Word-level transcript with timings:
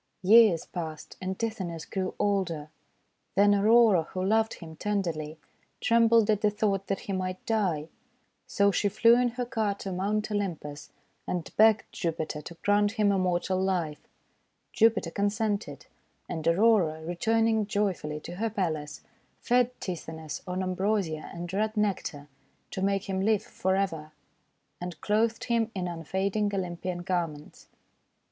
Years 0.23 0.65
passed, 0.65 1.15
and 1.21 1.37
Tithonus 1.37 1.85
grew 1.87 2.15
older. 2.17 2.69
Then 3.35 3.53
Aurora, 3.53 4.01
who 4.13 4.23
loved 4.25 4.55
him 4.55 4.75
tenderly, 4.75 5.37
trembled 5.79 6.27
at 6.31 6.41
the 6.41 6.49
thought 6.49 6.87
that 6.87 7.01
he 7.01 7.13
might 7.13 7.45
die. 7.45 7.87
So 8.47 8.71
she 8.71 8.89
flew 8.89 9.13
in 9.15 9.27
her 9.37 9.45
car 9.45 9.75
to 9.75 9.91
Mount 9.91 10.31
Olympus 10.31 10.89
and 11.27 11.55
begged 11.55 11.83
Jupiter 11.91 12.41
to 12.41 12.55
grant 12.63 12.93
him 12.93 13.11
immortal 13.11 13.59
life. 13.59 14.01
Jupiter 14.73 15.11
consented; 15.11 15.85
and 16.27 16.47
Aurora, 16.47 17.03
returning 17.03 17.67
joyfully 17.67 18.19
to 18.21 18.37
her 18.37 18.49
palace, 18.49 19.01
fed 19.39 19.69
Tithonus 19.79 20.41
on 20.47 20.63
Ambrosia 20.63 21.29
and 21.31 21.53
red 21.53 21.77
Nectar 21.77 22.27
to 22.71 22.81
make 22.81 23.05
THE 23.05 23.13
MORNING 23.13 23.25
GLORY 23.27 23.37
FAN 23.37 23.71
175 23.71 23.71
him 23.71 23.77
live 23.77 23.87
forever, 23.87 24.11
and 24.81 24.99
clothed 25.01 25.43
him 25.43 25.69
in 25.75 25.87
unfading 25.87 26.49
Olympian 26.55 27.03
garments. 27.03 27.67